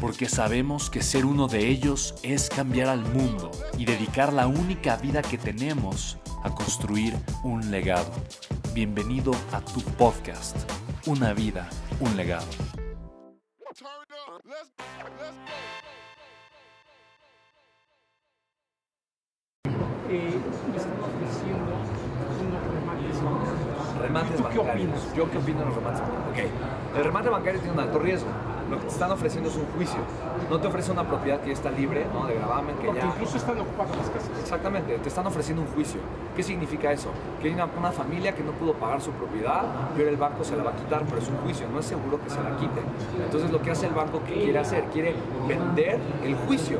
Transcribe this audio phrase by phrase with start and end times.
[0.00, 4.96] porque sabemos que ser uno de ellos es cambiar al mundo y dedicar la única
[4.96, 8.10] vida que tenemos a construir un legado.
[8.74, 10.56] Bienvenido a tu podcast,
[11.06, 11.68] Una vida,
[12.00, 12.46] un legado.
[20.08, 20.38] Eh,
[21.02, 21.74] ofreciendo
[22.42, 24.88] unos remates Remates ¿Tú qué bancarios.
[24.88, 25.16] opinas?
[25.16, 26.50] Yo qué opino de los remates bancarios.
[26.50, 26.96] Ok.
[26.98, 28.28] El remate bancario tiene un alto riesgo.
[28.70, 29.98] Lo que te están ofreciendo es un juicio.
[30.50, 32.26] No te ofrece una propiedad que ya está libre, ¿no?
[32.26, 33.06] De gravamen, que Porque ya.
[33.06, 34.30] incluso están ocupadas las casas.
[34.40, 36.00] Exactamente, te están ofreciendo un juicio.
[36.34, 37.10] ¿Qué significa eso?
[37.40, 39.62] Que hay una, una familia que no pudo pagar su propiedad
[39.96, 41.86] y ahora el banco se la va a quitar, pero es un juicio, no es
[41.86, 42.80] seguro que se la quite.
[43.24, 44.84] Entonces lo que hace el banco, ¿qué quiere hacer?
[44.92, 45.14] Quiere
[45.48, 46.78] vender el juicio.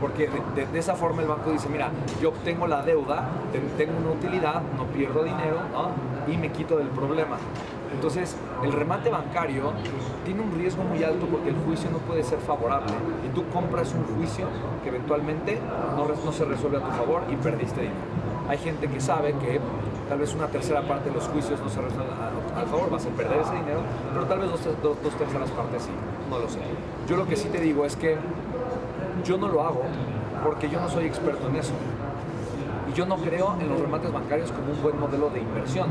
[0.00, 1.88] Porque de, de- de esa forma el banco dice, mira,
[2.20, 6.32] yo obtengo la deuda, te- tengo una utilidad, no pierdo dinero ¿no?
[6.32, 7.38] y me quito del problema.
[7.96, 9.72] Entonces, el remate bancario
[10.24, 12.92] tiene un riesgo muy alto porque el juicio no puede ser favorable.
[13.26, 14.46] Y tú compras un juicio
[14.82, 15.58] que eventualmente
[15.96, 17.96] no, no se resuelve a tu favor y perdiste dinero.
[18.48, 19.60] Hay gente que sabe que
[20.08, 22.12] tal vez una tercera parte de los juicios no se resuelven
[22.54, 23.80] a, a favor, vas a perder ese dinero,
[24.12, 25.90] pero tal vez dos, dos- dos terceras partes sí,
[26.30, 26.60] no lo sé.
[27.08, 28.16] Yo lo que sí te digo es que
[29.24, 29.82] yo no lo hago
[30.44, 31.72] porque yo no soy experto en eso.
[32.96, 35.90] Yo no creo en los remates bancarios como un buen modelo de inversión.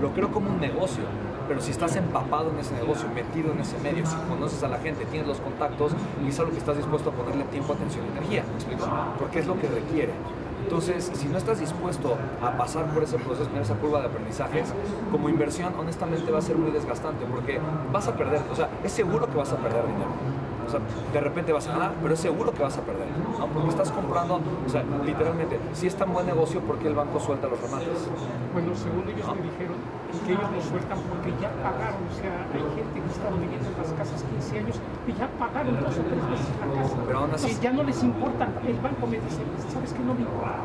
[0.00, 1.02] Lo creo como un negocio.
[1.48, 4.78] Pero si estás empapado en ese negocio, metido en ese medio, si conoces a la
[4.78, 5.90] gente, tienes los contactos
[6.24, 8.86] y es algo que estás dispuesto a ponerle tiempo, atención y energía, ¿me explico?
[9.18, 10.12] Porque es lo que requiere.
[10.62, 14.72] Entonces, si no estás dispuesto a pasar por ese proceso, en esa curva de aprendizajes,
[15.10, 17.58] como inversión, honestamente va a ser muy desgastante porque
[17.92, 20.12] vas a perder, o sea, es seguro que vas a perder dinero.
[20.66, 20.80] O sea,
[21.12, 23.08] de repente vas a ganar, pero es seguro que vas a perder,
[23.38, 23.46] ¿no?
[23.46, 27.20] Porque estás comprando, o sea, literalmente, si es tan buen negocio, ¿por qué el banco
[27.20, 28.08] suelta los remates?
[28.52, 29.76] Bueno, según ellos me dijeron
[30.26, 32.02] que ellos lo sueltan porque ya pagaron.
[32.06, 35.74] O sea, hay gente que estaba viviendo en las casas 15 años y ya pagaron
[35.80, 36.96] dos o tres veces la casa.
[37.06, 38.48] Pero aún así- ya no les importa.
[38.66, 39.98] El banco me dice, ¿sabes qué?
[40.00, 40.64] No me importa.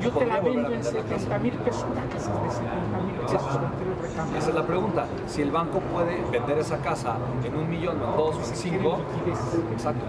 [0.00, 1.18] Yo te la vendo en vender la casa.
[1.18, 1.84] 70 mil pesos.
[2.12, 4.38] Casa es de 70 mil pesos con tres recambios.
[4.38, 5.06] Esa es la pregunta.
[5.26, 8.98] Si el banco puede vender esa casa en un millón, dos, cinco,
[9.72, 10.04] exacto,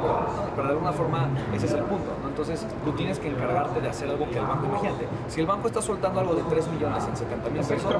[0.55, 2.29] pero, de alguna forma ese es el punto, ¿no?
[2.29, 5.67] Entonces tú tienes que encargarte de hacer algo que el banco, imagínate, si el banco
[5.67, 7.93] está soltando algo de 3 millones en 70 mil pesos,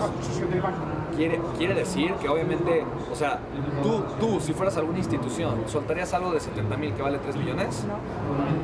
[1.16, 3.40] quiere, quiere decir que obviamente, o sea,
[3.84, 7.84] tú, tú, si fueras alguna institución, ¿soltarías algo de 70 mil que vale 3 millones?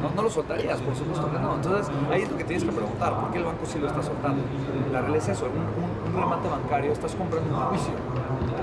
[0.02, 1.56] No, no lo soltarías, por supuesto que no.
[1.56, 4.02] Entonces, ahí es lo que tienes que preguntar, ¿por qué el banco sí lo está
[4.02, 4.42] soltando?
[4.92, 5.52] La realidad es eso, un,
[5.84, 7.94] un- un remate bancario, estás comprando un juicio.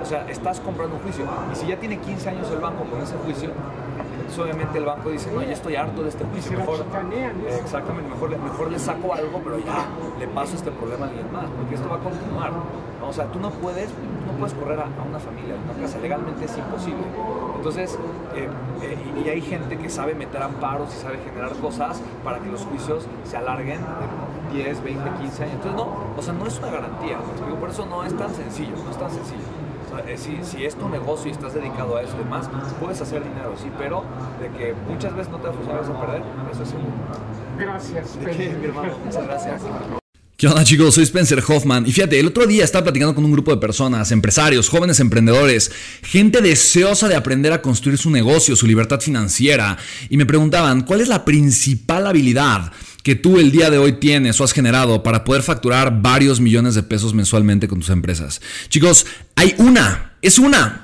[0.02, 1.24] O sea, estás comprando un juicio.
[1.52, 3.50] Y si ya tiene 15 años el banco con ese juicio,
[4.24, 6.58] entonces obviamente el banco dice, no, ya estoy harto de este juicio.
[6.58, 6.84] Mejor, ¿no?
[7.60, 9.86] exactamente, mejor, le- mejor le saco algo, pero ya
[10.18, 12.52] le paso este problema a alguien más, porque esto va a continuar.
[12.52, 13.08] ¿no?
[13.08, 15.82] O sea, tú no puedes, tú no puedes correr a, a una familia, a una
[15.82, 17.04] casa, legalmente es imposible.
[17.56, 17.98] Entonces,
[18.34, 18.48] eh,
[18.82, 22.48] eh, y, y hay gente que sabe meter amparos y sabe generar cosas para que
[22.50, 23.80] los juicios se alarguen
[24.52, 25.54] de 10, 20, 15 años.
[25.56, 27.18] Entonces, no, o sea, no es una garantía.
[27.60, 29.42] Por eso no es tan sencillo, no es tan sencillo.
[29.94, 32.48] Sea, eh, si, si es tu negocio y estás dedicado a eso y demás,
[32.80, 34.04] puedes hacer dinero, sí, pero
[34.40, 35.56] de que muchas veces no te vas
[35.88, 36.92] a perder, eso es seguro.
[37.58, 38.18] Gracias.
[38.18, 38.98] ¿De qué, mi hermano?
[39.04, 39.62] Muchas gracias.
[40.36, 40.96] ¿Qué onda chicos?
[40.96, 44.10] Soy Spencer Hoffman y fíjate, el otro día estaba platicando con un grupo de personas,
[44.10, 45.70] empresarios, jóvenes emprendedores,
[46.02, 49.78] gente deseosa de aprender a construir su negocio, su libertad financiera
[50.10, 52.72] y me preguntaban, ¿cuál es la principal habilidad
[53.04, 56.74] que tú el día de hoy tienes o has generado para poder facturar varios millones
[56.74, 58.40] de pesos mensualmente con tus empresas?
[58.68, 59.06] Chicos,
[59.36, 60.83] hay una, es una